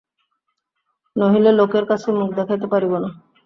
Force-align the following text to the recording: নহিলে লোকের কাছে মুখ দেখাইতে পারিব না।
নহিলে 1.15 1.51
লোকের 1.59 1.85
কাছে 1.85 2.07
মুখ 2.11 2.29
দেখাইতে 2.39 2.67
পারিব 2.73 2.93
না। 2.95 3.09